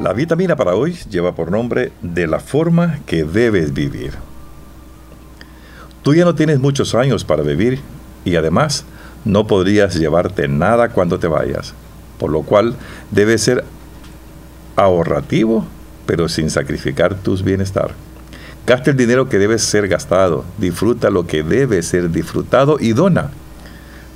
La 0.00 0.14
vitamina 0.14 0.56
para 0.56 0.74
hoy 0.74 0.94
lleva 1.10 1.34
por 1.34 1.50
nombre 1.50 1.92
de 2.00 2.26
la 2.26 2.40
forma 2.40 3.00
que 3.04 3.24
debes 3.24 3.74
vivir. 3.74 4.14
Tú 6.02 6.14
ya 6.14 6.24
no 6.24 6.34
tienes 6.34 6.60
muchos 6.60 6.94
años 6.94 7.24
para 7.24 7.42
vivir 7.42 7.80
y 8.24 8.36
además 8.36 8.84
no 9.24 9.46
podrías 9.46 9.94
llevarte 9.94 10.48
nada 10.48 10.88
cuando 10.88 11.18
te 11.18 11.28
vayas, 11.28 11.74
por 12.18 12.30
lo 12.30 12.42
cual 12.42 12.74
debes 13.10 13.42
ser 13.42 13.64
ahorrativo 14.76 15.66
pero 16.06 16.28
sin 16.28 16.50
sacrificar 16.50 17.14
tus 17.14 17.42
bienestar. 17.42 17.92
Gasta 18.66 18.90
el 18.90 18.96
dinero 18.96 19.28
que 19.28 19.38
debe 19.38 19.58
ser 19.58 19.88
gastado, 19.88 20.44
disfruta 20.58 21.10
lo 21.10 21.26
que 21.26 21.42
debe 21.42 21.82
ser 21.82 22.10
disfrutado 22.10 22.78
y 22.80 22.92
dona 22.92 23.30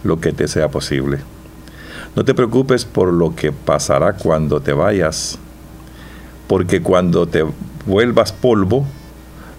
lo 0.05 0.21
que 0.21 0.33
te 0.33 0.49
sea 0.49 0.69
posible. 0.69 1.19
No 2.15 2.25
te 2.25 2.35
preocupes 2.35 2.85
por 2.85 3.13
lo 3.13 3.35
que 3.35 3.53
pasará 3.53 4.15
cuando 4.15 4.61
te 4.61 4.73
vayas, 4.73 5.39
porque 6.47 6.83
cuando 6.83 7.27
te 7.27 7.45
vuelvas 7.87 8.33
polvo, 8.33 8.87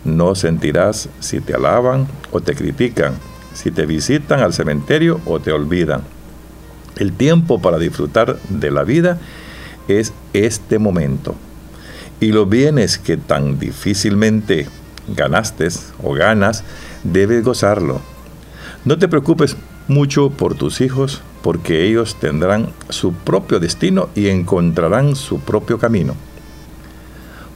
no 0.06 0.36
sentirás 0.36 1.10
si 1.20 1.42
te 1.42 1.54
alaban 1.54 2.08
o 2.32 2.42
te 2.42 2.56
critican, 2.56 3.16
si 3.54 3.72
te 3.72 3.86
visitan 3.86 4.40
al 4.40 4.54
cementerio 4.54 5.20
o 5.26 5.40
te 5.40 5.52
olvidan. 5.52 6.02
El 6.98 7.14
tiempo 7.14 7.62
para 7.62 7.78
disfrutar 7.78 8.38
de 8.50 8.72
la 8.72 8.84
vida 8.84 9.20
es 9.88 10.14
este 10.34 10.80
momento 10.80 11.36
y 12.20 12.32
los 12.32 12.50
bienes 12.50 12.98
que 12.98 13.18
tan 13.18 13.60
difícilmente 13.60 14.68
ganaste 15.08 15.68
o 16.04 16.14
ganas, 16.14 16.64
debes 17.04 17.44
gozarlo. 17.44 18.02
No 18.86 18.98
te 18.98 19.08
preocupes 19.08 19.56
mucho 19.88 20.30
por 20.30 20.56
tus 20.56 20.82
hijos, 20.82 21.22
porque 21.44 21.86
ellos 21.86 22.18
tendrán 22.20 22.70
su 22.90 23.14
propio 23.14 23.60
destino 23.60 24.10
y 24.16 24.28
encontrarán 24.28 25.16
su 25.16 25.40
propio 25.40 25.78
camino. 25.78 26.16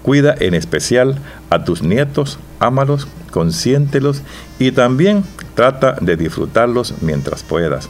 Cuida 0.04 0.36
en 0.40 0.54
especial 0.54 1.20
a 1.50 1.64
tus 1.64 1.84
nietos, 1.84 2.40
ámalos, 2.60 3.08
consiéntelos 3.32 4.22
y 4.60 4.72
también 4.72 5.24
trata 5.56 5.96
de 6.02 6.18
disfrutarlos 6.18 6.96
mientras 7.02 7.44
puedas. 7.44 7.90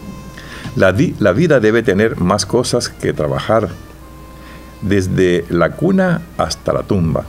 La, 0.76 0.96
la 1.20 1.32
vida 1.34 1.60
debe 1.60 1.84
tener 1.84 2.20
más 2.20 2.46
cosas 2.46 2.90
que 2.90 3.14
trabajar, 3.14 3.70
desde 4.82 5.46
la 5.50 5.72
cuna 5.72 6.22
hasta 6.38 6.74
la 6.74 6.84
tumba. 6.84 7.26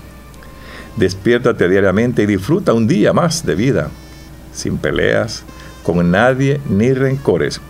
Despiértate 0.96 1.68
diariamente 1.68 2.22
y 2.22 2.26
disfruta 2.26 2.72
un 2.72 2.86
día 2.86 3.12
más 3.12 3.44
de 3.46 3.54
vida, 3.54 3.88
sin 4.52 4.78
peleas, 4.78 5.42
con 5.82 6.10
nadie 6.10 6.60
ni 6.68 6.92
rencores. 6.92 7.60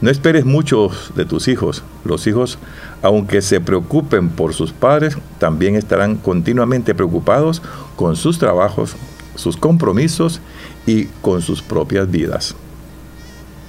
No 0.00 0.10
esperes 0.10 0.44
mucho 0.44 0.90
de 1.14 1.24
tus 1.24 1.48
hijos. 1.48 1.82
Los 2.04 2.26
hijos, 2.26 2.58
aunque 3.02 3.42
se 3.42 3.60
preocupen 3.60 4.28
por 4.28 4.54
sus 4.54 4.72
padres, 4.72 5.16
también 5.38 5.76
estarán 5.76 6.16
continuamente 6.16 6.94
preocupados 6.94 7.62
con 7.96 8.16
sus 8.16 8.38
trabajos, 8.38 8.96
sus 9.34 9.56
compromisos 9.56 10.40
y 10.86 11.04
con 11.22 11.42
sus 11.42 11.62
propias 11.62 12.10
vidas. 12.10 12.54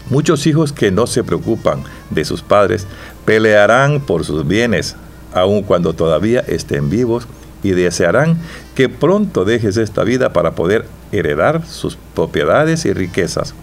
Muchos 0.09 0.47
hijos 0.47 0.73
que 0.73 0.89
no 0.89 1.05
se 1.05 1.23
preocupan 1.23 1.83
de 2.09 2.25
sus 2.25 2.41
padres 2.41 2.88
pelearán 3.25 4.02
por 4.02 4.25
sus 4.25 4.47
bienes, 4.47 4.95
aun 5.33 5.61
cuando 5.61 5.94
todavía 5.94 6.39
estén 6.41 6.89
vivos, 6.89 7.27
y 7.61 7.72
desearán 7.72 8.38
que 8.73 8.89
pronto 8.89 9.45
dejes 9.45 9.77
esta 9.77 10.03
vida 10.03 10.31
para 10.31 10.55
poder 10.55 10.85
heredar 11.11 11.66
sus 11.67 11.97
propiedades 12.16 12.85
y 12.85 12.94
riquezas. 12.94 13.53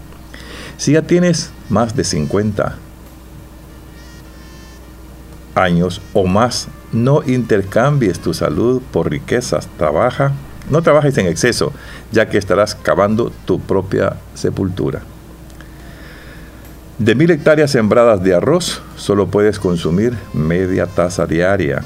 Si 0.77 0.93
ya 0.93 1.01
tienes 1.01 1.49
más 1.69 1.95
de 1.95 2.03
50 2.03 2.77
años 5.57 6.01
o 6.13 6.25
más, 6.25 6.67
no 6.91 7.21
intercambies 7.25 8.19
tu 8.19 8.33
salud 8.33 8.81
por 8.91 9.09
riquezas. 9.09 9.67
Trabaja, 9.77 10.33
no 10.69 10.81
trabajes 10.81 11.17
en 11.17 11.27
exceso, 11.27 11.73
ya 12.11 12.29
que 12.29 12.37
estarás 12.37 12.75
cavando 12.75 13.31
tu 13.45 13.59
propia 13.59 14.15
sepultura. 14.33 15.01
De 16.97 17.13
mil 17.13 17.29
hectáreas 17.29 17.71
sembradas 17.71 18.23
de 18.23 18.33
arroz, 18.33 18.81
solo 18.95 19.27
puedes 19.27 19.59
consumir 19.59 20.17
media 20.33 20.87
taza 20.87 21.27
diaria. 21.27 21.83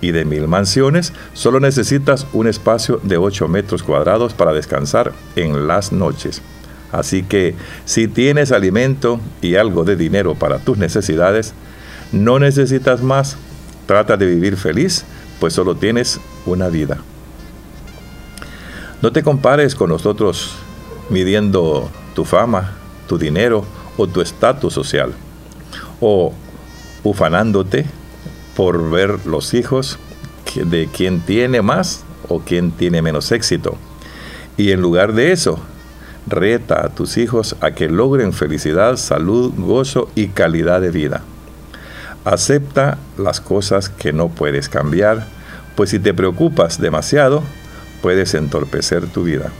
Y 0.00 0.12
de 0.12 0.24
mil 0.24 0.46
mansiones, 0.46 1.12
solo 1.34 1.58
necesitas 1.58 2.26
un 2.32 2.46
espacio 2.46 3.00
de 3.02 3.16
8 3.18 3.48
metros 3.48 3.82
cuadrados 3.82 4.32
para 4.32 4.52
descansar 4.52 5.12
en 5.34 5.66
las 5.66 5.92
noches. 5.92 6.40
Así 6.92 7.24
que 7.24 7.56
si 7.84 8.08
tienes 8.08 8.52
alimento 8.52 9.20
y 9.42 9.56
algo 9.56 9.84
de 9.84 9.96
dinero 9.96 10.34
para 10.34 10.60
tus 10.60 10.78
necesidades, 10.78 11.52
no 12.12 12.38
necesitas 12.38 13.02
más. 13.02 13.36
Trata 13.86 14.16
de 14.16 14.26
vivir 14.26 14.56
feliz, 14.56 15.04
pues 15.40 15.54
solo 15.54 15.74
tienes 15.74 16.20
una 16.46 16.68
vida. 16.68 16.98
No 19.00 19.12
te 19.12 19.22
compares 19.22 19.74
con 19.74 19.90
nosotros 19.90 20.56
midiendo 21.08 21.88
tu 22.14 22.24
fama, 22.24 22.72
tu 23.06 23.16
dinero 23.16 23.64
o 23.96 24.06
tu 24.06 24.20
estatus 24.20 24.74
social, 24.74 25.12
o 26.00 26.32
ufanándote 27.04 27.86
por 28.56 28.90
ver 28.90 29.26
los 29.26 29.54
hijos 29.54 29.98
de 30.54 30.88
quien 30.88 31.20
tiene 31.20 31.62
más 31.62 32.04
o 32.28 32.40
quien 32.40 32.72
tiene 32.72 33.02
menos 33.02 33.30
éxito. 33.32 33.76
Y 34.56 34.72
en 34.72 34.80
lugar 34.80 35.12
de 35.12 35.32
eso, 35.32 35.60
reta 36.26 36.84
a 36.84 36.88
tus 36.88 37.16
hijos 37.16 37.56
a 37.60 37.70
que 37.70 37.88
logren 37.88 38.32
felicidad, 38.32 38.96
salud, 38.96 39.52
gozo 39.56 40.10
y 40.14 40.28
calidad 40.28 40.80
de 40.80 40.90
vida. 40.90 41.22
Acepta 42.28 42.98
las 43.16 43.40
cosas 43.40 43.88
que 43.88 44.12
no 44.12 44.28
puedes 44.28 44.68
cambiar, 44.68 45.24
pues 45.74 45.88
si 45.88 45.98
te 45.98 46.12
preocupas 46.12 46.78
demasiado, 46.78 47.42
puedes 48.02 48.34
entorpecer 48.34 49.06
tu 49.06 49.22
vida. 49.22 49.50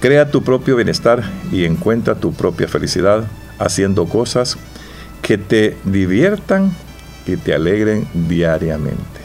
Crea 0.00 0.30
tu 0.30 0.42
propio 0.42 0.76
bienestar 0.76 1.22
y 1.50 1.64
encuentra 1.64 2.16
tu 2.16 2.34
propia 2.34 2.68
felicidad 2.68 3.24
haciendo 3.58 4.10
cosas 4.10 4.58
que 5.22 5.38
te 5.38 5.78
diviertan 5.84 6.76
y 7.24 7.38
te 7.38 7.54
alegren 7.54 8.06
diariamente. 8.12 9.20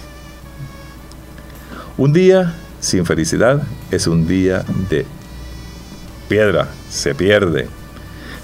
Un 1.98 2.14
día 2.14 2.54
sin 2.80 3.06
felicidad 3.06 3.64
es 3.92 4.08
un 4.08 4.28
día 4.28 4.64
de 4.90 5.06
piedra, 6.30 6.70
se 6.90 7.14
pierde. 7.14 7.68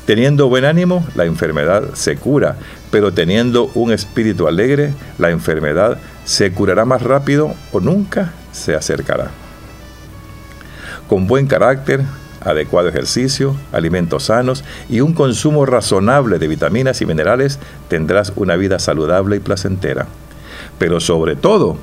Teniendo 0.05 0.49
buen 0.49 0.65
ánimo, 0.65 1.05
la 1.15 1.25
enfermedad 1.25 1.93
se 1.93 2.17
cura, 2.17 2.55
pero 2.89 3.13
teniendo 3.13 3.71
un 3.75 3.91
espíritu 3.91 4.47
alegre, 4.47 4.93
la 5.19 5.29
enfermedad 5.29 5.99
se 6.25 6.51
curará 6.51 6.85
más 6.85 7.01
rápido 7.01 7.53
o 7.71 7.79
nunca 7.79 8.33
se 8.51 8.75
acercará. 8.75 9.29
Con 11.07 11.27
buen 11.27 11.45
carácter, 11.45 12.01
adecuado 12.41 12.89
ejercicio, 12.89 13.55
alimentos 13.71 14.23
sanos 14.23 14.63
y 14.89 15.01
un 15.01 15.13
consumo 15.13 15.65
razonable 15.65 16.39
de 16.39 16.47
vitaminas 16.47 17.01
y 17.01 17.05
minerales, 17.05 17.59
tendrás 17.87 18.33
una 18.35 18.55
vida 18.55 18.79
saludable 18.79 19.35
y 19.35 19.39
placentera. 19.39 20.07
Pero 20.79 20.99
sobre 20.99 21.35
todo, 21.35 21.77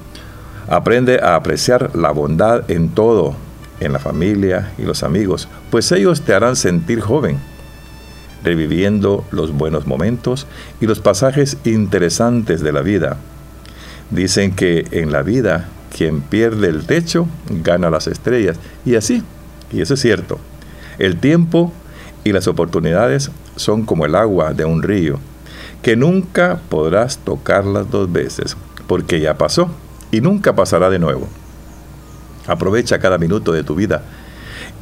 aprende 0.69 1.21
a 1.23 1.37
apreciar 1.37 1.95
la 1.95 2.11
bondad 2.11 2.71
en 2.71 2.91
todo, 2.91 3.35
en 3.81 3.93
la 3.93 4.01
familia 4.01 4.73
y 4.77 4.83
los 4.83 5.03
amigos, 5.03 5.49
pues 5.71 5.93
ellos 5.93 6.23
te 6.23 6.35
harán 6.35 6.57
sentir 6.57 7.01
joven, 7.01 7.39
reviviendo 8.45 9.25
los 9.31 9.53
buenos 9.53 9.87
momentos 9.87 10.47
y 10.81 10.87
los 10.87 11.01
pasajes 11.01 11.57
interesantes 11.65 12.61
de 12.61 12.73
la 12.73 12.83
vida. 12.83 13.17
Dicen 14.11 14.55
que 14.55 14.87
en 14.91 15.13
la 15.13 15.23
vida 15.23 15.69
quien 15.97 16.21
pierde 16.21 16.69
el 16.69 16.87
techo 16.87 17.27
gana 17.51 17.91
las 17.91 18.07
estrellas, 18.07 18.59
y 18.85 18.95
así 18.95 19.23
y 19.73 19.81
eso 19.81 19.95
es 19.95 20.01
cierto. 20.01 20.39
El 20.99 21.19
tiempo 21.19 21.73
y 22.25 22.33
las 22.33 22.49
oportunidades 22.49 23.31
son 23.57 23.85
como 23.85 24.07
el 24.07 24.15
agua 24.15 24.55
de 24.55 24.65
un 24.65 24.83
río, 24.83 25.19
que 25.83 25.97
nunca 25.97 26.61
podrás 26.69 27.19
tocarlas 27.19 27.91
dos 27.91 28.11
veces, 28.11 28.57
porque 28.87 29.21
ya 29.21 29.39
pasó 29.39 29.71
y 30.11 30.21
nunca 30.21 30.55
pasará 30.55 30.91
de 30.91 30.99
nuevo. 30.99 31.29
Aprovecha 32.47 32.99
cada 32.99 33.19
minuto 33.19 33.53
de 33.53 33.63
tu 33.63 33.75
vida 33.75 34.03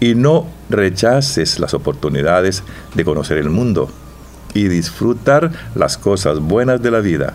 y 0.00 0.14
no 0.14 0.46
rechaces 0.68 1.58
las 1.58 1.74
oportunidades 1.74 2.62
de 2.94 3.04
conocer 3.04 3.38
el 3.38 3.50
mundo 3.50 3.90
y 4.54 4.68
disfrutar 4.68 5.52
las 5.74 5.98
cosas 5.98 6.40
buenas 6.40 6.82
de 6.82 6.90
la 6.90 7.00
vida, 7.00 7.34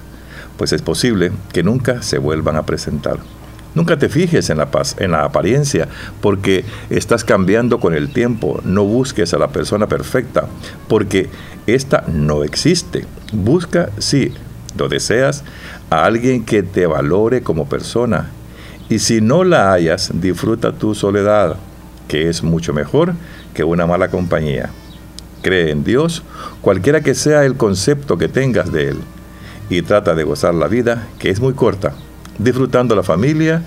pues 0.57 0.73
es 0.73 0.81
posible 0.81 1.31
que 1.53 1.63
nunca 1.63 2.01
se 2.01 2.17
vuelvan 2.17 2.55
a 2.55 2.65
presentar. 2.65 3.19
Nunca 3.73 3.97
te 3.97 4.09
fijes 4.09 4.49
en 4.49 4.57
la, 4.57 4.69
paz, 4.69 4.95
en 4.99 5.11
la 5.11 5.23
apariencia, 5.23 5.87
porque 6.19 6.65
estás 6.89 7.23
cambiando 7.23 7.79
con 7.79 7.93
el 7.93 8.11
tiempo. 8.11 8.59
No 8.65 8.83
busques 8.83 9.33
a 9.33 9.37
la 9.37 9.47
persona 9.47 9.87
perfecta, 9.87 10.47
porque 10.89 11.29
esta 11.67 12.03
no 12.07 12.43
existe. 12.43 13.05
Busca, 13.31 13.89
si 13.97 14.33
lo 14.77 14.89
deseas, 14.89 15.43
a 15.89 16.03
alguien 16.03 16.43
que 16.43 16.63
te 16.63 16.85
valore 16.85 17.43
como 17.43 17.69
persona. 17.69 18.29
Y 18.89 18.99
si 18.99 19.21
no 19.21 19.45
la 19.45 19.71
hayas, 19.71 20.11
disfruta 20.13 20.73
tu 20.73 20.93
soledad, 20.93 21.55
que 22.11 22.27
es 22.27 22.43
mucho 22.43 22.73
mejor 22.73 23.13
que 23.53 23.63
una 23.63 23.87
mala 23.87 24.09
compañía. 24.09 24.69
Cree 25.41 25.71
en 25.71 25.85
Dios, 25.85 26.23
cualquiera 26.59 26.99
que 26.99 27.15
sea 27.15 27.45
el 27.45 27.55
concepto 27.55 28.17
que 28.17 28.27
tengas 28.27 28.69
de 28.69 28.89
Él, 28.89 28.97
y 29.69 29.81
trata 29.81 30.13
de 30.13 30.25
gozar 30.25 30.53
la 30.53 30.67
vida, 30.67 31.07
que 31.19 31.29
es 31.29 31.39
muy 31.39 31.53
corta 31.53 31.93
disfrutando 32.37 32.95
la 32.95 33.03
familia 33.03 33.63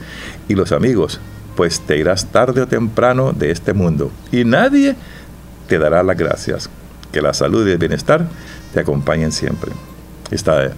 y 0.47 0.55
los 0.55 0.73
amigos, 0.73 1.21
pues 1.57 1.81
te 1.81 1.97
irás 1.97 2.27
tarde 2.27 2.61
o 2.61 2.67
temprano 2.67 3.33
de 3.33 3.51
este 3.51 3.73
mundo 3.73 4.11
y 4.31 4.45
nadie 4.45 4.95
te 5.67 5.79
dará 5.79 6.03
las 6.03 6.19
gracias. 6.19 6.69
Que 7.13 7.23
la 7.23 7.33
salud 7.33 7.67
y 7.67 7.71
el 7.71 7.79
bienestar 7.79 8.27
te 8.75 8.81
acompañen 8.81 9.33
siempre. 9.33 9.73
Esta 10.31 10.73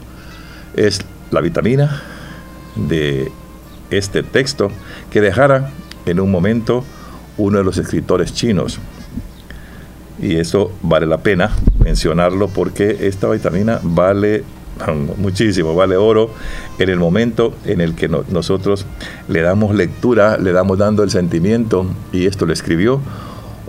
es 0.77 1.01
la 1.33 1.41
vitamina 1.41 2.01
de 2.77 3.33
este 3.91 4.23
texto 4.23 4.71
que 5.11 5.21
dejara 5.21 5.71
en 6.05 6.21
un 6.21 6.31
momento 6.31 6.85
uno 7.39 7.59
de 7.59 7.65
los 7.65 7.79
escritores 7.79 8.33
chinos. 8.33 8.79
Y 10.21 10.37
eso 10.37 10.73
vale 10.83 11.07
la 11.07 11.19
pena 11.19 11.51
mencionarlo 11.79 12.49
porque 12.49 12.97
esta 13.03 13.29
vitamina 13.29 13.81
vale 13.83 14.45
muchísimo, 15.17 15.75
vale 15.75 15.97
oro 15.97 16.31
en 16.79 16.89
el 16.89 16.99
momento 16.99 17.55
en 17.65 17.81
el 17.81 17.95
que 17.95 18.09
nosotros 18.09 18.87
le 19.29 19.41
damos 19.41 19.75
lectura, 19.75 20.37
le 20.37 20.53
damos 20.53 20.79
dando 20.79 21.03
el 21.03 21.11
sentimiento, 21.11 21.87
y 22.13 22.27
esto 22.27 22.47
lo 22.47 22.53
escribió 22.53 23.01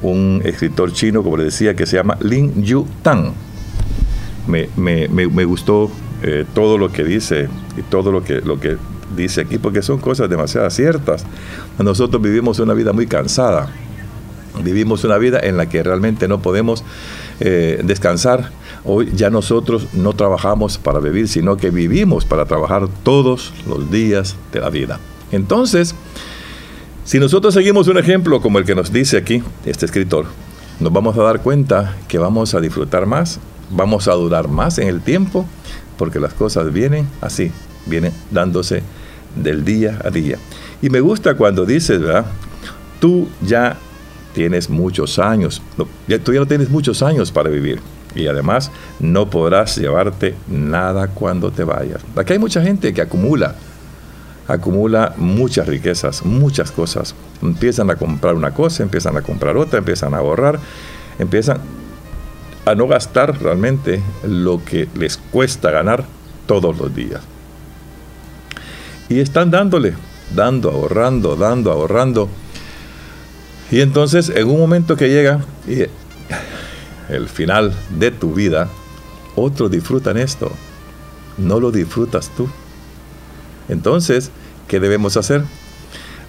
un 0.01 0.41
escritor 0.43 0.91
chino, 0.91 1.23
como 1.23 1.37
le 1.37 1.45
decía, 1.45 1.75
que 1.75 1.85
se 1.85 1.97
llama 1.97 2.17
Lin 2.21 2.63
Yu 2.63 2.85
Tang. 3.01 3.31
Me, 4.47 4.69
me, 4.77 5.07
me, 5.07 5.45
gustó 5.45 5.91
eh, 6.23 6.45
todo 6.53 6.77
lo 6.77 6.91
que 6.91 7.03
dice 7.03 7.49
y 7.77 7.81
todo 7.81 8.11
lo 8.11 8.23
que, 8.23 8.39
lo 8.41 8.59
que 8.59 8.77
dice 9.15 9.41
aquí, 9.41 9.57
porque 9.57 9.81
son 9.81 9.99
cosas 9.99 10.29
demasiado 10.29 10.69
ciertas. 10.69 11.25
Nosotros 11.79 12.21
vivimos 12.21 12.59
una 12.59 12.73
vida 12.73 12.93
muy 12.93 13.07
cansada, 13.07 13.69
vivimos 14.63 15.03
una 15.03 15.17
vida 15.17 15.39
en 15.41 15.57
la 15.57 15.69
que 15.69 15.83
realmente 15.83 16.27
no 16.27 16.41
podemos 16.41 16.83
eh, 17.39 17.81
descansar. 17.83 18.51
Hoy 18.83 19.11
ya 19.13 19.29
nosotros 19.29 19.87
no 19.93 20.13
trabajamos 20.13 20.77
para 20.77 20.99
vivir, 20.99 21.27
sino 21.27 21.57
que 21.57 21.69
vivimos 21.69 22.25
para 22.25 22.45
trabajar 22.45 22.87
todos 23.03 23.53
los 23.67 23.91
días 23.91 24.35
de 24.51 24.59
la 24.61 24.69
vida. 24.69 24.99
Entonces, 25.31 25.93
si 27.03 27.19
nosotros 27.19 27.53
seguimos 27.53 27.87
un 27.87 27.97
ejemplo 27.97 28.41
como 28.41 28.59
el 28.59 28.65
que 28.65 28.75
nos 28.75 28.91
dice 28.91 29.17
aquí 29.17 29.43
este 29.65 29.85
escritor, 29.85 30.25
nos 30.79 30.93
vamos 30.93 31.17
a 31.17 31.23
dar 31.23 31.41
cuenta 31.41 31.95
que 32.07 32.17
vamos 32.17 32.53
a 32.53 32.59
disfrutar 32.59 33.05
más, 33.05 33.39
vamos 33.69 34.07
a 34.07 34.13
durar 34.13 34.47
más 34.47 34.77
en 34.77 34.87
el 34.87 35.01
tiempo, 35.01 35.45
porque 35.97 36.19
las 36.19 36.33
cosas 36.33 36.71
vienen 36.71 37.07
así, 37.21 37.51
vienen 37.87 38.13
dándose 38.31 38.83
del 39.35 39.63
día 39.65 39.99
a 40.03 40.09
día. 40.09 40.37
Y 40.81 40.89
me 40.89 40.99
gusta 40.99 41.35
cuando 41.35 41.65
dices, 41.65 42.01
¿verdad? 42.01 42.25
Tú 42.99 43.27
ya 43.41 43.77
tienes 44.33 44.69
muchos 44.69 45.19
años, 45.19 45.61
tú 45.75 45.87
ya 46.07 46.39
no 46.39 46.45
tienes 46.45 46.69
muchos 46.69 47.01
años 47.01 47.31
para 47.31 47.49
vivir. 47.49 47.79
Y 48.15 48.27
además 48.27 48.71
no 48.99 49.29
podrás 49.29 49.77
llevarte 49.77 50.35
nada 50.47 51.07
cuando 51.07 51.51
te 51.51 51.63
vayas. 51.63 52.01
Aquí 52.15 52.33
hay 52.33 52.39
mucha 52.39 52.61
gente 52.61 52.93
que 52.93 53.01
acumula, 53.01 53.55
acumula 54.47 55.13
muchas 55.17 55.67
riquezas, 55.67 56.25
muchas 56.25 56.71
cosas. 56.71 57.13
Empiezan 57.41 57.89
a 57.91 57.95
comprar 57.95 58.35
una 58.35 58.51
cosa, 58.51 58.83
empiezan 58.83 59.17
a 59.17 59.21
comprar 59.21 59.57
otra, 59.57 59.79
empiezan 59.79 60.13
a 60.13 60.17
ahorrar, 60.17 60.59
empiezan 61.19 61.59
a 62.65 62.75
no 62.75 62.87
gastar 62.87 63.41
realmente 63.41 64.01
lo 64.25 64.63
que 64.63 64.87
les 64.95 65.17
cuesta 65.17 65.71
ganar 65.71 66.05
todos 66.47 66.77
los 66.77 66.93
días. 66.93 67.21
Y 69.09 69.19
están 69.19 69.51
dándole, 69.51 69.93
dando, 70.35 70.69
ahorrando, 70.69 71.35
dando, 71.35 71.71
ahorrando. 71.71 72.29
Y 73.71 73.81
entonces 73.81 74.29
en 74.29 74.49
un 74.49 74.59
momento 74.59 74.95
que 74.95 75.09
llega 75.09 75.39
el 77.09 77.29
final 77.29 77.73
de 77.97 78.11
tu 78.11 78.33
vida, 78.33 78.69
otros 79.35 79.71
disfrutan 79.71 80.17
esto. 80.17 80.51
No 81.37 81.59
lo 81.59 81.71
disfrutas 81.71 82.31
tú. 82.35 82.49
Entonces, 83.69 84.31
¿qué 84.67 84.79
debemos 84.79 85.17
hacer? 85.17 85.43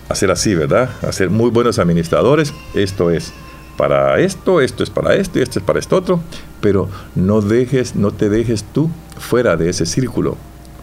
Hacer 0.09 0.31
así, 0.31 0.55
¿verdad? 0.55 0.91
Hacer 1.03 1.31
muy 1.31 1.51
buenos 1.51 1.79
administradores. 1.79 2.53
Esto 2.75 3.11
es 3.11 3.33
para 3.77 4.21
esto, 4.21 4.61
esto 4.61 4.83
es 4.83 4.91
para 4.91 5.15
esto 5.15 5.39
y 5.39 5.43
esto 5.43 5.59
es 5.59 5.65
para 5.65 5.79
esto 5.79 5.97
otro. 5.97 6.21
Pero 6.61 6.89
no 7.15 7.41
dejes, 7.41 7.97
no 7.97 8.13
te 8.13 8.29
dejes 8.29 8.65
tú 8.73 8.91
fuera 9.19 9.57
de 9.57 9.71
ese 9.71 9.87
círculo 9.87 10.37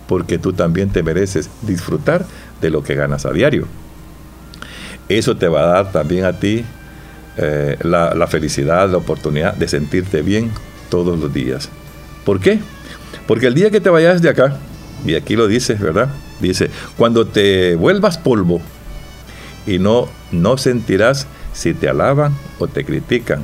porque 0.08 0.38
tú 0.38 0.54
también 0.54 0.90
te 0.90 1.04
mereces 1.04 1.50
disfrutar 1.62 2.26
de 2.62 2.70
lo 2.70 2.84
que 2.84 2.96
ganas 2.96 3.26
a 3.26 3.32
diario. 3.32 3.68
Eso 5.10 5.38
te 5.38 5.48
va 5.48 5.64
a 5.64 5.68
dar 5.68 5.92
también 5.92 6.26
a 6.26 6.40
ti 6.40 6.66
eh, 7.38 7.78
la, 7.84 8.28
felicidad, 8.28 8.90
la 8.90 8.98
oportunidad 8.98 9.54
de 9.54 9.68
sentirte 9.68 10.22
bien 10.22 10.52
todos 10.90 11.20
los 11.20 11.34
días. 11.34 11.70
¿Por 12.24 12.40
qué? 12.40 12.60
Porque 13.28 13.48
el 13.48 13.54
día 13.54 13.70
que 13.70 13.82
te 13.82 13.90
vayas 13.90 14.22
de 14.22 14.30
acá, 14.30 14.58
y 15.06 15.16
aquí 15.16 15.36
lo 15.36 15.48
dice, 15.48 15.76
¿verdad? 15.76 16.10
Dice, 16.40 16.70
cuando 16.98 17.28
te 17.28 17.76
vuelvas 17.76 18.18
polvo 18.18 18.62
y 19.68 19.80
no, 19.80 20.08
no 20.32 20.58
sentirás 20.58 21.28
si 21.54 21.74
te 21.74 21.90
alaban 21.90 22.34
o 22.60 22.68
te 22.68 22.84
critican, 22.84 23.44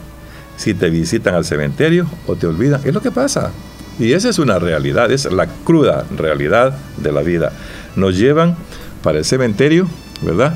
si 0.58 0.74
te 0.74 0.90
visitan 0.90 1.36
al 1.36 1.46
cementerio 1.46 2.08
o 2.28 2.36
te 2.36 2.48
olvidan. 2.48 2.82
Es 2.84 2.94
lo 2.94 3.02
que 3.02 3.12
pasa. 3.12 3.52
Y 4.00 4.14
esa 4.14 4.30
es 4.30 4.40
una 4.40 4.58
realidad, 4.60 5.12
es 5.12 5.32
la 5.32 5.48
cruda 5.48 6.06
realidad 6.16 6.78
de 6.98 7.12
la 7.12 7.22
vida. 7.22 7.52
Nos 7.96 8.18
llevan 8.18 8.56
para 9.04 9.20
el 9.20 9.26
cementerio, 9.26 9.88
¿verdad? 10.22 10.56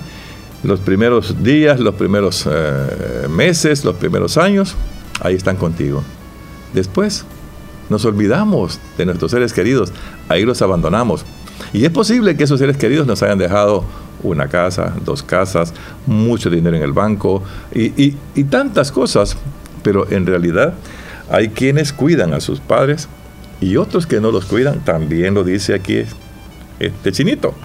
Los 0.64 0.80
primeros 0.80 1.44
días, 1.44 1.80
los 1.80 1.96
primeros 1.96 2.48
eh, 2.50 3.28
meses, 3.30 3.86
los 3.86 3.96
primeros 3.96 4.38
años, 4.38 4.76
ahí 5.22 5.36
están 5.36 5.58
contigo. 5.58 6.04
Después 6.74 7.26
nos 7.90 8.04
olvidamos 8.06 8.80
de 8.98 9.06
nuestros 9.06 9.32
seres 9.32 9.54
queridos, 9.54 9.92
ahí 10.28 10.44
los 10.44 10.62
abandonamos. 10.62 11.26
Y 11.72 11.86
es 11.86 11.92
posible 11.92 12.36
que 12.36 12.46
esos 12.46 12.60
seres 12.60 12.78
queridos 12.78 13.06
nos 13.06 13.22
hayan 13.22 13.38
dejado 13.38 13.86
una 14.24 14.48
casa, 14.48 14.94
dos 15.06 15.22
casas, 15.22 15.74
mucho 16.08 16.50
dinero 16.50 16.76
en 16.76 16.84
el 16.84 16.94
banco 16.94 17.44
y, 17.74 18.16
y 18.34 18.44
tantas 18.46 18.92
cosas, 18.92 19.38
pero 19.84 20.10
en 20.10 20.26
realidad 20.26 20.74
hay 21.30 21.50
quienes 21.50 21.94
cuidan 21.94 22.34
a 22.34 22.40
sus 22.40 22.60
padres, 22.60 23.08
y 23.66 23.78
otros 23.78 24.06
que 24.06 24.22
no 24.22 24.30
los 24.30 24.46
cuidan, 24.46 24.82
también 24.82 25.34
lo 25.34 25.44
dice 25.44 25.74
aquí 25.74 26.04
este 26.80 27.12
chinito. 27.12 27.56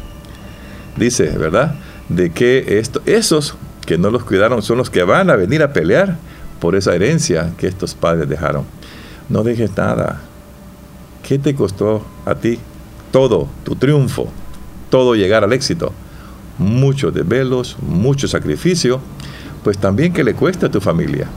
Dice, 0.96 1.24
¿verdad? 1.36 1.74
De 2.08 2.30
que 2.30 2.78
esto, 2.78 3.02
esos 3.04 3.54
que 3.84 3.98
no 3.98 4.10
los 4.10 4.24
cuidaron 4.24 4.62
son 4.62 4.78
los 4.78 4.88
que 4.88 5.02
van 5.02 5.28
a 5.28 5.36
venir 5.36 5.62
a 5.62 5.74
pelear 5.74 6.16
por 6.58 6.74
esa 6.74 6.94
herencia 6.94 7.52
que 7.58 7.66
estos 7.66 7.94
padres 7.94 8.30
dejaron. 8.30 8.64
No 9.28 9.42
dejes 9.42 9.76
nada. 9.76 10.22
¿Qué 11.22 11.38
te 11.38 11.54
costó 11.54 12.02
a 12.24 12.34
ti? 12.34 12.58
Todo, 13.12 13.46
tu 13.62 13.76
triunfo, 13.76 14.30
todo 14.88 15.14
llegar 15.14 15.44
al 15.44 15.52
éxito. 15.52 15.92
Muchos 16.56 17.12
desvelos, 17.12 17.76
mucho 17.82 18.26
sacrificio, 18.26 19.02
pues 19.62 19.76
también 19.76 20.14
que 20.14 20.24
le 20.24 20.32
cueste 20.32 20.64
a 20.64 20.70
tu 20.70 20.80
familia. 20.80 21.28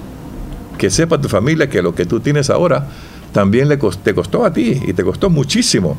Que 0.77 0.89
sepa 0.89 1.19
tu 1.19 1.27
familia 1.27 1.69
que 1.69 1.81
lo 1.81 1.93
que 1.93 2.05
tú 2.05 2.21
tienes 2.21 2.49
ahora 2.49 2.87
también 3.33 3.67
le 3.67 3.77
te 3.77 4.13
costó 4.13 4.45
a 4.45 4.53
ti 4.53 4.79
y 4.85 4.93
te 4.93 5.03
costó 5.03 5.29
muchísimo. 5.29 5.97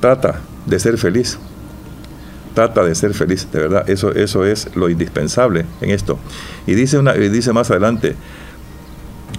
Trata 0.00 0.40
de 0.64 0.78
ser 0.78 0.96
feliz. 0.96 1.38
Trata 2.54 2.84
de 2.84 2.94
ser 2.94 3.14
feliz, 3.14 3.48
de 3.52 3.58
verdad. 3.58 3.90
Eso, 3.90 4.12
eso 4.12 4.44
es 4.44 4.74
lo 4.76 4.88
indispensable 4.88 5.66
en 5.80 5.90
esto. 5.90 6.18
Y 6.68 6.74
dice, 6.74 6.98
una, 6.98 7.12
dice 7.14 7.52
más 7.52 7.70
adelante, 7.72 8.14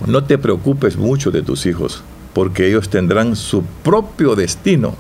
no 0.06 0.26
te 0.26 0.38
preocupes 0.38 0.98
mucho 0.98 1.32
de 1.32 1.42
tus 1.42 1.66
hijos, 1.66 2.04
porque 2.34 2.68
ellos 2.68 2.90
tendrán 2.90 3.38
su 3.38 3.64
propio 3.64 4.36
destino 4.36 4.96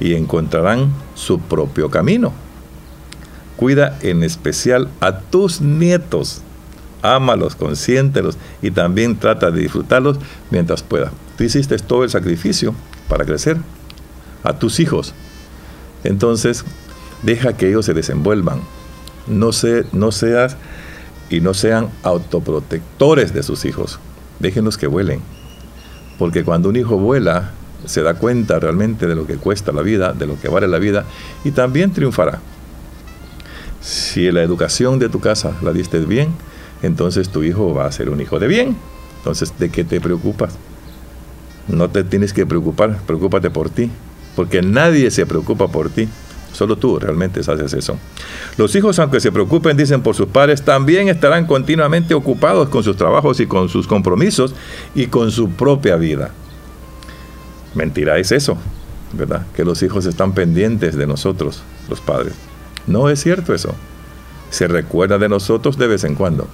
y 0.00 0.14
encontrarán 0.14 0.92
su 1.14 1.38
propio 1.38 1.88
camino. 1.88 2.32
Cuida 3.56 3.96
en 4.02 4.24
especial 4.24 4.88
a 5.00 5.20
tus 5.20 5.60
nietos 5.60 6.42
ámalos, 7.02 7.54
consiéntelos 7.56 8.36
y 8.62 8.70
también 8.70 9.18
trata 9.18 9.50
de 9.50 9.60
disfrutarlos 9.60 10.18
mientras 10.50 10.82
pueda. 10.82 11.12
Tú 11.36 11.44
hiciste 11.44 11.76
todo 11.78 12.04
el 12.04 12.10
sacrificio 12.10 12.74
para 13.08 13.24
crecer 13.24 13.56
a 14.42 14.58
tus 14.58 14.80
hijos. 14.80 15.14
Entonces, 16.04 16.64
deja 17.22 17.54
que 17.54 17.68
ellos 17.68 17.86
se 17.86 17.94
desenvuelvan. 17.94 18.60
No, 19.26 19.50
no 19.92 20.12
seas 20.12 20.56
y 21.30 21.40
no 21.40 21.54
sean 21.54 21.88
autoprotectores 22.02 23.34
de 23.34 23.42
sus 23.42 23.64
hijos. 23.64 23.98
Déjenlos 24.38 24.78
que 24.78 24.86
vuelen. 24.86 25.20
Porque 26.18 26.44
cuando 26.44 26.68
un 26.68 26.76
hijo 26.76 26.96
vuela, 26.96 27.52
se 27.84 28.02
da 28.02 28.14
cuenta 28.14 28.58
realmente 28.58 29.06
de 29.06 29.14
lo 29.14 29.26
que 29.26 29.36
cuesta 29.36 29.72
la 29.72 29.82
vida, 29.82 30.12
de 30.12 30.26
lo 30.26 30.40
que 30.40 30.48
vale 30.48 30.66
la 30.66 30.78
vida, 30.78 31.04
y 31.44 31.50
también 31.50 31.92
triunfará. 31.92 32.40
Si 33.80 34.30
la 34.32 34.42
educación 34.42 34.98
de 34.98 35.08
tu 35.08 35.20
casa 35.20 35.52
la 35.62 35.72
diste 35.72 35.98
bien, 36.00 36.30
entonces 36.82 37.28
tu 37.28 37.42
hijo 37.42 37.74
va 37.74 37.86
a 37.86 37.92
ser 37.92 38.10
un 38.10 38.20
hijo 38.20 38.38
de 38.38 38.46
bien. 38.46 38.76
Entonces, 39.18 39.52
¿de 39.58 39.70
qué 39.70 39.84
te 39.84 40.00
preocupas? 40.00 40.56
No 41.66 41.88
te 41.90 42.04
tienes 42.04 42.32
que 42.32 42.46
preocupar, 42.46 42.98
preocúpate 43.06 43.50
por 43.50 43.68
ti, 43.70 43.90
porque 44.36 44.62
nadie 44.62 45.10
se 45.10 45.26
preocupa 45.26 45.68
por 45.68 45.90
ti. 45.90 46.08
Solo 46.52 46.76
tú 46.76 46.98
realmente 46.98 47.40
haces 47.40 47.72
eso. 47.74 47.98
Los 48.56 48.74
hijos, 48.74 48.98
aunque 48.98 49.20
se 49.20 49.30
preocupen, 49.30 49.76
dicen 49.76 50.02
por 50.02 50.14
sus 50.14 50.28
padres, 50.28 50.62
también 50.62 51.08
estarán 51.08 51.46
continuamente 51.46 52.14
ocupados 52.14 52.68
con 52.68 52.82
sus 52.82 52.96
trabajos 52.96 53.38
y 53.40 53.46
con 53.46 53.68
sus 53.68 53.86
compromisos 53.86 54.54
y 54.94 55.08
con 55.08 55.30
su 55.30 55.50
propia 55.50 55.96
vida. 55.96 56.30
Mentira 57.74 58.18
es 58.18 58.32
eso. 58.32 58.56
¿verdad? 59.12 59.46
Que 59.54 59.64
los 59.64 59.82
hijos 59.82 60.06
están 60.06 60.32
pendientes 60.32 60.96
de 60.96 61.06
nosotros, 61.06 61.62
los 61.88 62.00
padres. 62.00 62.34
No 62.86 63.08
es 63.08 63.20
cierto 63.20 63.54
eso. 63.54 63.74
Se 64.50 64.66
recuerda 64.66 65.18
de 65.18 65.28
nosotros 65.28 65.78
de 65.78 65.86
vez 65.86 66.04
en 66.04 66.14
cuando. 66.14 66.48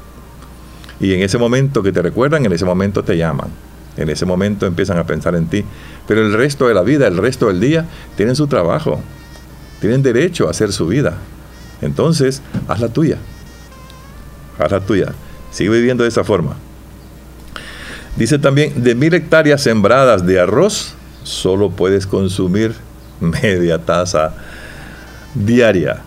Y 1.01 1.13
en 1.15 1.23
ese 1.23 1.39
momento 1.39 1.83
que 1.83 1.93
te 1.93 2.03
recuerdan, 2.03 2.47
en 2.47 2.53
ese 2.53 2.65
momento 2.65 3.03
te 3.03 3.17
llaman. 3.17 3.49
En 3.97 4.09
ese 4.09 4.27
momento 4.27 4.67
empiezan 4.67 4.99
a 4.99 5.05
pensar 5.05 5.35
en 5.35 5.47
ti. 5.47 5.65
Pero 6.07 6.25
el 6.25 6.33
resto 6.33 6.69
de 6.69 6.75
la 6.75 6.83
vida, 6.83 7.07
el 7.07 7.17
resto 7.17 7.47
del 7.49 7.61
día, 7.61 7.87
tienen 8.17 8.37
su 8.37 8.47
trabajo. 8.47 9.01
Tienen 9.81 10.03
derecho 10.03 10.49
a 10.49 10.51
hacer 10.51 10.73
su 10.73 10.87
vida. 10.87 11.19
Entonces, 11.83 12.43
haz 12.69 12.81
la 12.81 12.89
tuya. 12.89 13.19
Haz 14.59 14.71
la 14.71 14.81
tuya. 14.81 15.13
Sigue 15.51 15.71
viviendo 15.71 16.03
de 16.03 16.09
esa 16.09 16.25
forma. 16.25 16.57
Dice 18.17 18.39
también, 18.39 18.83
de 18.83 18.95
mil 18.95 19.13
hectáreas 19.15 19.63
sembradas 19.63 20.25
de 20.25 20.41
arroz, 20.41 20.95
solo 21.25 21.71
puedes 21.71 22.07
consumir 22.07 22.75
media 23.21 23.79
taza 23.79 24.35
diaria. 25.35 26.03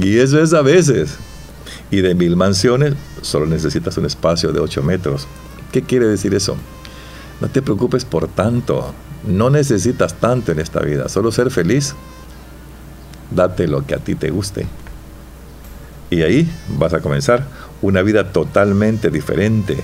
Y 0.00 0.18
eso 0.18 0.42
es 0.42 0.52
a 0.52 0.62
veces. 0.62 1.16
Y 1.90 2.02
de 2.02 2.14
mil 2.14 2.36
mansiones, 2.36 2.94
solo 3.22 3.46
necesitas 3.46 3.96
un 3.96 4.06
espacio 4.06 4.52
de 4.52 4.60
8 4.60 4.82
metros. 4.82 5.26
¿Qué 5.72 5.82
quiere 5.82 6.06
decir 6.06 6.34
eso? 6.34 6.56
No 7.40 7.48
te 7.48 7.62
preocupes 7.62 8.04
por 8.04 8.28
tanto. 8.28 8.94
No 9.26 9.50
necesitas 9.50 10.14
tanto 10.14 10.52
en 10.52 10.60
esta 10.60 10.80
vida. 10.80 11.08
Solo 11.08 11.32
ser 11.32 11.50
feliz. 11.50 11.94
Date 13.30 13.68
lo 13.68 13.84
que 13.86 13.94
a 13.94 13.98
ti 13.98 14.14
te 14.14 14.30
guste. 14.30 14.66
Y 16.10 16.22
ahí 16.22 16.50
vas 16.78 16.94
a 16.94 17.00
comenzar 17.00 17.46
una 17.82 18.02
vida 18.02 18.32
totalmente 18.32 19.10
diferente. 19.10 19.76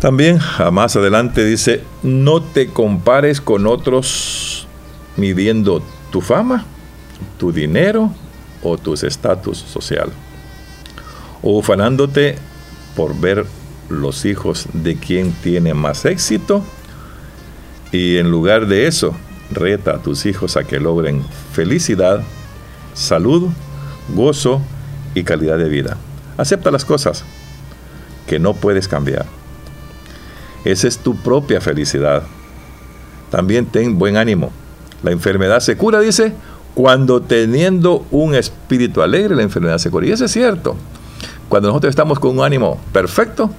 También 0.00 0.38
más 0.72 0.94
adelante 0.94 1.44
dice, 1.44 1.82
no 2.02 2.42
te 2.42 2.68
compares 2.68 3.40
con 3.40 3.66
otros 3.66 4.66
midiendo 5.16 5.82
tu 6.10 6.20
fama, 6.20 6.64
tu 7.36 7.52
dinero 7.52 8.12
o 8.62 8.78
tu 8.78 8.94
estatus 8.94 9.58
social, 9.58 10.10
o 11.42 11.58
ufanándote 11.58 12.36
por 12.96 13.18
ver 13.18 13.46
los 13.88 14.24
hijos 14.24 14.66
de 14.72 14.96
quien 14.96 15.32
tiene 15.32 15.74
más 15.74 16.04
éxito 16.04 16.62
y 17.92 18.18
en 18.18 18.30
lugar 18.30 18.66
de 18.66 18.86
eso, 18.86 19.14
reta 19.50 19.92
a 19.92 20.02
tus 20.02 20.26
hijos 20.26 20.56
a 20.56 20.64
que 20.64 20.78
logren 20.78 21.24
felicidad, 21.52 22.22
salud, 22.94 23.48
gozo 24.14 24.60
y 25.14 25.22
calidad 25.22 25.58
de 25.58 25.68
vida. 25.68 25.96
Acepta 26.36 26.70
las 26.70 26.84
cosas 26.84 27.24
que 28.26 28.38
no 28.38 28.52
puedes 28.52 28.88
cambiar 28.88 29.24
esa 30.64 30.88
es 30.88 30.98
tu 30.98 31.16
propia 31.16 31.60
felicidad. 31.60 32.22
También 33.30 33.66
ten 33.66 33.98
buen 33.98 34.16
ánimo. 34.16 34.50
La 35.02 35.12
enfermedad 35.12 35.60
se 35.60 35.76
cura, 35.76 36.00
dice, 36.00 36.32
cuando 36.74 37.20
teniendo 37.22 38.04
un 38.10 38.34
espíritu 38.34 39.02
alegre, 39.02 39.36
la 39.36 39.42
enfermedad 39.42 39.78
se 39.78 39.90
cura. 39.90 40.06
Y 40.06 40.12
eso 40.12 40.24
es 40.24 40.30
cierto. 40.30 40.76
Cuando 41.48 41.68
nosotros 41.68 41.90
estamos 41.90 42.18
con 42.18 42.38
un 42.38 42.44
ánimo 42.44 42.78
perfecto, 42.92 43.50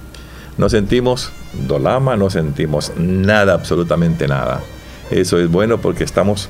no 0.58 0.68
sentimos 0.68 1.32
dolama, 1.66 2.16
no 2.16 2.30
sentimos 2.30 2.92
nada, 2.96 3.54
absolutamente 3.54 4.28
nada. 4.28 4.60
Eso 5.10 5.38
es 5.38 5.50
bueno 5.50 5.78
porque 5.78 6.04
estamos 6.04 6.48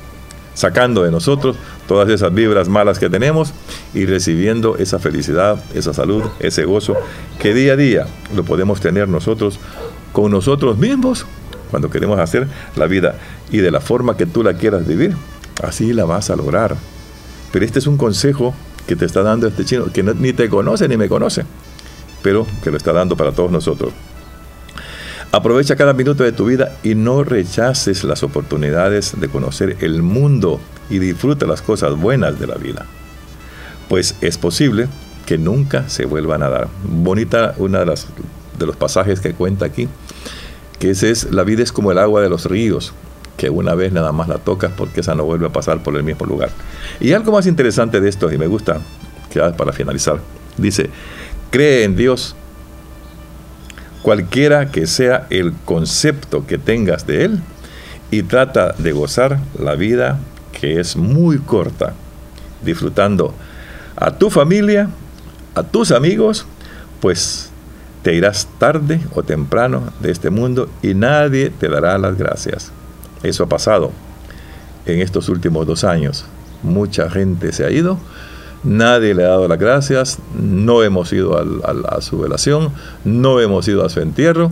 sacando 0.55 1.05
de 1.05 1.11
nosotros 1.11 1.57
todas 1.89 2.09
esas 2.11 2.35
vibras 2.35 2.69
malas 2.69 2.99
que 2.99 3.09
tenemos 3.09 3.55
y 3.95 4.05
recibiendo 4.05 4.77
esa 4.77 4.99
felicidad, 4.99 5.63
esa 5.75 5.95
salud, 5.95 6.25
ese 6.41 6.65
gozo 6.65 6.97
que 7.39 7.55
día 7.55 7.73
a 7.73 7.77
día 7.77 8.07
lo 8.35 8.45
podemos 8.45 8.81
tener 8.81 9.09
nosotros 9.09 9.59
con 10.13 10.31
nosotros 10.31 10.77
mismos 10.77 11.25
cuando 11.71 11.89
queremos 11.89 12.19
hacer 12.19 12.49
la 12.77 12.87
vida 12.87 13.15
y 13.51 13.59
de 13.59 13.71
la 13.71 13.81
forma 13.81 14.17
que 14.17 14.27
tú 14.27 14.43
la 14.43 14.55
quieras 14.55 14.87
vivir, 14.87 15.17
así 15.63 15.93
la 15.93 16.05
vas 16.05 16.31
a 16.31 16.37
lograr. 16.37 16.77
Pero 17.53 17.65
este 17.65 17.79
es 17.79 17.87
un 17.87 17.97
consejo 17.97 18.55
que 18.91 18.97
te 18.97 19.05
está 19.05 19.23
dando 19.23 19.47
este 19.47 19.65
chino, 19.65 19.85
que 19.93 20.03
ni 20.03 20.33
te 20.33 20.49
conoce 20.49 20.89
ni 20.89 20.97
me 20.97 21.09
conoce, 21.09 21.45
pero 22.25 22.45
que 22.61 22.73
lo 22.73 22.77
está 22.77 22.93
dando 22.93 23.17
para 23.17 23.31
todos 23.31 23.53
nosotros. 23.53 23.93
Aprovecha 25.31 25.77
cada 25.77 25.93
minuto 25.93 26.25
de 26.25 26.33
tu 26.33 26.47
vida 26.47 26.77
y 26.83 26.97
no 26.97 27.23
rechaces 27.23 28.03
las 28.03 28.25
oportunidades 28.25 29.21
de 29.21 29.29
conocer 29.29 29.77
el 29.79 30.03
mundo 30.03 30.59
y 30.91 30.99
disfruta 30.99 31.47
las 31.47 31.63
cosas 31.63 31.95
buenas 31.95 32.41
de 32.41 32.49
la 32.49 32.57
vida. 32.57 32.85
Pues 33.89 34.17
es 34.23 34.39
posible 34.39 34.89
que 35.25 35.39
nunca 35.39 35.89
se 35.89 36.05
vuelvan 36.05 36.43
a 36.43 36.49
dar. 36.49 36.67
Bonita 36.83 37.55
una 37.59 37.85
de 37.85 38.67
los 38.67 38.75
pasajes 38.77 39.21
que 39.21 39.35
cuenta 39.35 39.67
aquí, 39.67 39.87
que 40.81 40.91
es, 40.91 41.31
la 41.31 41.45
vida 41.45 41.63
es 41.63 41.71
como 41.71 41.93
el 41.93 41.99
agua 41.99 42.23
de 42.23 42.29
los 42.29 42.47
ríos, 42.47 42.93
que 43.41 43.49
una 43.49 43.75
vez 43.75 43.91
nada 43.91 44.13
más 44.13 44.29
la 44.29 44.37
tocas 44.37 44.71
porque 44.77 45.01
esa 45.01 45.15
no 45.15 45.25
vuelve 45.25 45.47
a 45.47 45.49
pasar 45.49 45.83
por 45.83 45.97
el 45.97 46.03
mismo 46.03 46.27
lugar. 46.27 46.51
Y 47.01 47.15
algo 47.15 47.33
más 47.33 47.47
interesante 47.47 47.99
de 47.99 48.11
esto, 48.11 48.31
y 48.31 48.37
me 48.37 48.47
gusta, 48.47 48.83
que 49.31 49.41
para 49.57 49.73
finalizar, 49.73 50.19
dice, 50.59 50.91
cree 51.51 51.85
en 51.85 51.97
Dios, 51.97 52.37
cualquiera 54.03 54.71
que 54.71 54.87
sea 54.87 55.27
el 55.31 55.55
concepto 55.65 56.47
que 56.47 56.59
tengas 56.59 57.07
de 57.07 57.25
Él, 57.25 57.41
y 58.11 58.25
trata 58.25 58.75
de 58.77 58.93
gozar 58.93 59.39
la 59.59 59.75
vida 59.75 60.19
que 60.53 60.79
es 60.79 60.95
muy 60.95 61.39
corta, 61.39 61.95
disfrutando 62.63 63.33
a 63.97 64.11
tu 64.11 64.29
familia, 64.29 64.91
a 65.55 65.63
tus 65.63 65.93
amigos, 65.93 66.45
pues 67.01 67.49
te 68.03 68.15
irás 68.15 68.47
tarde 68.59 69.01
o 69.15 69.23
temprano 69.23 69.95
de 70.01 70.11
este 70.11 70.29
mundo 70.29 70.69
y 70.83 70.93
nadie 70.93 71.49
te 71.49 71.71
dará 71.71 71.97
las 71.97 72.19
gracias. 72.19 72.73
Eso 73.23 73.45
ha 73.45 73.49
pasado 73.49 73.93
en 74.87 75.01
estos 75.01 75.29
últimos 75.29 75.67
dos 75.67 75.85
años. 75.85 76.25
Mucha 76.63 77.11
gente 77.11 77.53
se 77.53 77.65
ha 77.65 77.71
ido, 77.71 77.99
nadie 78.65 79.15
le 79.15 79.25
ha 79.25 79.29
dado 79.29 79.49
las 79.49 79.59
gracias, 79.59 80.19
no 80.39 80.83
hemos 80.83 81.13
ido 81.13 81.37
a 81.39 82.01
su 82.01 82.19
velación, 82.19 82.73
no 83.05 83.41
hemos 83.41 83.67
ido 83.69 83.85
a 83.85 83.89
su 83.89 84.01
entierro 84.01 84.51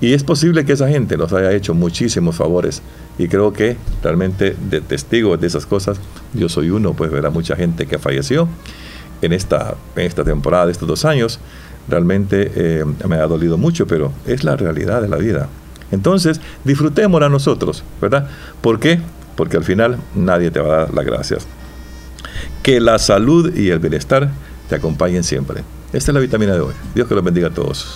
y 0.00 0.14
es 0.14 0.24
posible 0.24 0.64
que 0.64 0.72
esa 0.72 0.88
gente 0.88 1.16
nos 1.16 1.32
haya 1.32 1.52
hecho 1.52 1.74
muchísimos 1.74 2.36
favores 2.36 2.82
y 3.18 3.28
creo 3.28 3.52
que 3.52 3.76
realmente 4.02 4.56
de 4.68 4.80
testigos 4.80 5.40
de 5.40 5.46
esas 5.46 5.66
cosas, 5.66 5.98
yo 6.34 6.48
soy 6.48 6.70
uno, 6.70 6.94
pues 6.94 7.10
verá 7.10 7.30
mucha 7.30 7.54
gente 7.54 7.86
que 7.86 7.98
falleció 7.98 8.48
en 9.20 9.32
esta, 9.32 9.76
en 9.94 10.06
esta 10.06 10.24
temporada 10.24 10.66
de 10.66 10.72
estos 10.72 10.88
dos 10.88 11.04
años 11.04 11.38
realmente 11.88 12.50
eh, 12.54 12.84
me 13.08 13.16
ha 13.16 13.26
dolido 13.26 13.58
mucho, 13.58 13.86
pero 13.86 14.12
es 14.26 14.44
la 14.44 14.56
realidad 14.56 15.02
de 15.02 15.08
la 15.08 15.16
vida. 15.16 15.48
Entonces, 15.92 16.40
disfrutémosla 16.64 17.28
nosotros, 17.28 17.84
¿verdad? 18.00 18.28
¿Por 18.60 18.80
qué? 18.80 19.00
Porque 19.36 19.56
al 19.56 19.64
final 19.64 19.98
nadie 20.14 20.50
te 20.50 20.60
va 20.60 20.74
a 20.74 20.78
dar 20.78 20.94
las 20.94 21.04
gracias. 21.04 21.46
Que 22.62 22.80
la 22.80 22.98
salud 22.98 23.54
y 23.54 23.70
el 23.70 23.78
bienestar 23.78 24.30
te 24.68 24.74
acompañen 24.74 25.22
siempre. 25.22 25.62
Esta 25.92 26.10
es 26.10 26.14
la 26.14 26.20
vitamina 26.20 26.54
de 26.54 26.60
hoy. 26.60 26.74
Dios 26.94 27.06
que 27.06 27.14
los 27.14 27.22
bendiga 27.22 27.48
a 27.48 27.50
todos. 27.50 27.86